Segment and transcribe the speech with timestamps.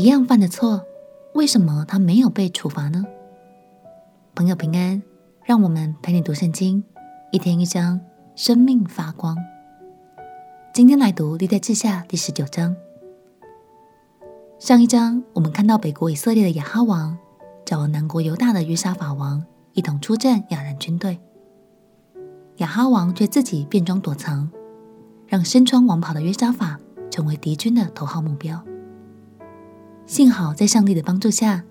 [0.00, 0.82] 一样犯的错，
[1.34, 3.04] 为什么他没有被处罚呢？
[4.34, 5.02] 朋友平安，
[5.44, 6.82] 让我们陪你读圣经，
[7.32, 8.00] 一天一章，
[8.34, 9.36] 生命发光。
[10.72, 12.74] 今天来读《历代志下》第十九章。
[14.58, 17.18] 上一章我们看到北国以色列的亚哈王
[17.66, 19.44] 找了南国犹大的约沙法王
[19.74, 21.20] 一同出战亚兰军队，
[22.56, 24.50] 亚哈王却自己变装躲藏，
[25.26, 26.80] 让身穿王袍的约沙法
[27.10, 28.64] 成为敌军的头号目标。
[30.10, 31.62] 幸好在上帝的帮助下，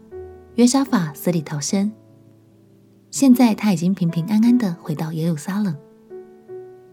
[0.56, 1.92] 约沙法死里逃生。
[3.12, 5.76] 现在他已经平平安安地回到耶路撒冷。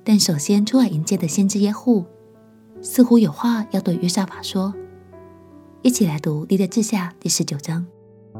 [0.02, 2.04] 但首先出来迎接的先知耶户，
[2.82, 4.74] 似乎有话要对约沙法说。
[5.82, 7.86] 一起来读《历代志下》第十九章。《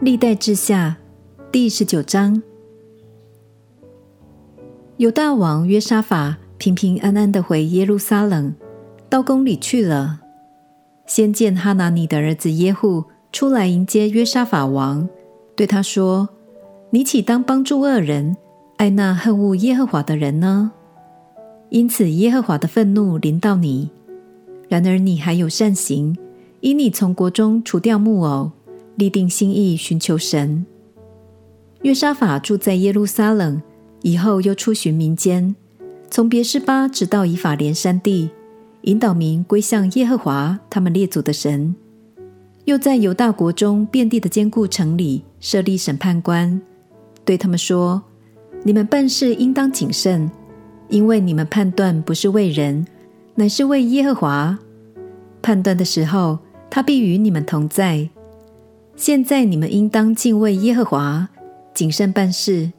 [0.00, 0.96] 历代志下》
[1.52, 2.42] 第十九章，
[4.96, 8.54] 有大王约沙法平平安安地回耶路撒冷。
[9.08, 10.20] 到宫里去了。
[11.06, 15.08] 先见哈拿尼的儿子耶户出来迎接约沙法王，
[15.56, 16.28] 对他说
[16.90, 18.36] ：“你岂当帮助恶人，
[18.76, 20.72] 爱那恨恶耶和华的人呢？
[21.70, 23.90] 因此耶和华的愤怒临到你。
[24.68, 26.14] 然而你还有善行，
[26.60, 28.50] 因你从国中除掉木偶，
[28.96, 30.66] 立定心意寻求神。
[31.82, 33.62] 约沙法住在耶路撒冷，
[34.02, 35.56] 以后又出巡民间，
[36.10, 38.28] 从别是巴直到以法莲山地。”
[38.82, 41.74] 引导民归向耶和华他们列祖的神，
[42.64, 46.60] 又在犹大国中遍地的坚固城里设立审判官，
[47.24, 48.02] 对他们说
[48.62, 50.30] ：“你们办事应当谨慎，
[50.88, 52.86] 因为你们判断不是为人，
[53.34, 54.58] 乃是为耶和华。
[55.42, 56.38] 判断的时候，
[56.70, 58.08] 他必与你们同在。
[58.96, 61.28] 现在你们应当敬畏耶和华，
[61.74, 62.72] 谨慎办事，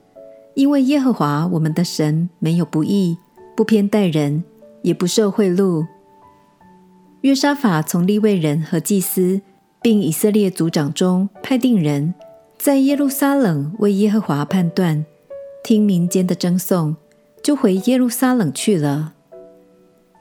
[0.53, 3.17] 因为耶和华我们的神没有不义，
[3.55, 4.44] 不偏待人，
[4.81, 5.85] 也不受贿赂。”
[7.22, 9.41] 约沙法从立位人和祭司，
[9.81, 12.14] 并以色列族长中派定人，
[12.58, 15.05] 在耶路撒冷为耶和华判断，
[15.64, 16.95] 听民间的争讼，
[17.43, 19.14] 就回耶路撒冷去了。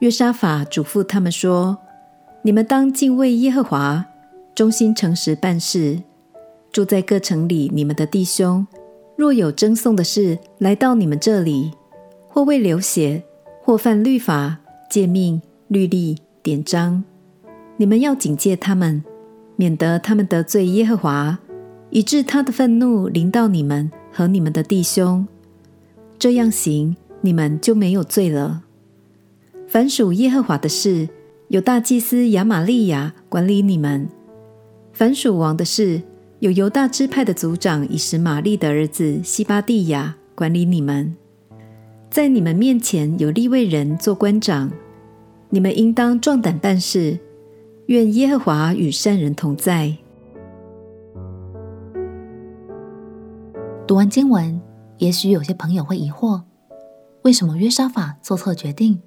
[0.01, 1.79] 约沙法嘱咐他们说
[2.43, 4.05] ：“你们当敬畏耶和华，
[4.55, 6.01] 忠心诚实办事。
[6.71, 8.67] 住在各城里，你们的弟兄
[9.17, 11.73] 若有争讼的事来到你们这里，
[12.29, 13.23] 或为流血，
[13.69, 17.05] 或犯律法、诫命、律例。”典章，
[17.77, 19.05] 你们要警戒他们，
[19.57, 21.39] 免得他们得罪耶和华，
[21.91, 25.29] 以致他的愤怒临到你们和你们的弟兄。
[26.19, 28.63] 这样行，你们就没有罪了。
[29.67, 31.11] 凡属耶和华的事，
[31.49, 34.07] 有大祭司亚玛利亚管理你们；
[34.95, 36.01] 凡属王的事，
[36.39, 41.15] 有犹大支派的族长以实玛利的儿子西巴蒂亚管理你们。
[42.11, 44.71] 在你们面前有利未人做官长。
[45.51, 47.19] 你们应当壮胆办事，
[47.87, 49.97] 愿耶和华与善人同在。
[53.87, 54.61] 读完经文，
[54.99, 56.43] 也许有些朋友会疑惑：
[57.23, 59.01] 为什么约沙法做错决定，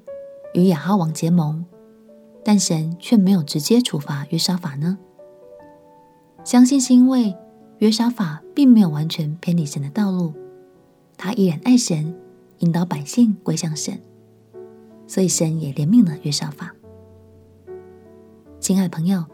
[0.56, 1.64] 与亚哈王结盟，
[2.44, 4.98] 但神却没有直接处罚约沙法呢？
[6.44, 7.36] 相信是因为
[7.78, 10.34] 约沙法并没有完全偏离神的道路，
[11.18, 12.16] 他依然爱神，
[12.62, 14.02] 引导百姓归向神。
[15.06, 16.74] 所以神也怜悯了约沙法。
[18.60, 19.26] 亲爱的朋友，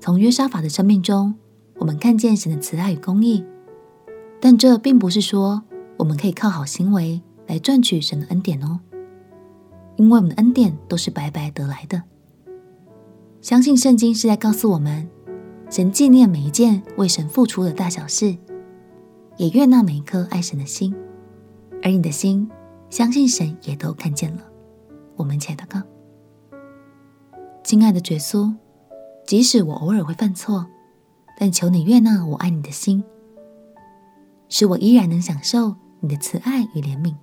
[0.00, 1.34] 从约沙法的生命中，
[1.76, 3.44] 我们看见神的慈爱与公义。
[4.40, 5.62] 但这并不是说
[5.98, 8.80] 我们可以靠好行为来赚取神的恩典哦，
[9.96, 12.02] 因为我们的恩典都是白白得来的。
[13.42, 15.06] 相信圣经是在告诉我们，
[15.68, 18.36] 神纪念每一件为神付出的大小事，
[19.36, 20.94] 也悦纳每一颗爱神的心。
[21.82, 22.48] 而你的心，
[22.90, 24.42] 相信神也都看见了。
[25.16, 25.80] 我们且祷告，
[27.62, 28.52] 亲爱的耶稣，
[29.26, 30.66] 即使我偶尔会犯错，
[31.38, 33.04] 但求你悦纳我爱你的心，
[34.48, 37.14] 使我依然能享受你的慈爱与怜悯。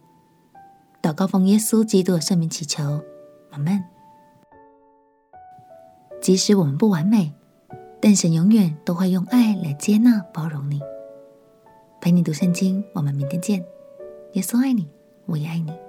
[1.01, 3.03] 祷告奉耶稣基督的圣名祈求，
[3.51, 3.83] 阿门。
[6.21, 7.33] 即使我们不完美，
[8.01, 10.81] 但神永远都会用爱来接纳包容你。
[11.99, 13.63] 陪你读圣经，我们明天见。
[14.33, 14.87] 耶稣爱你，
[15.27, 15.86] 我也爱你。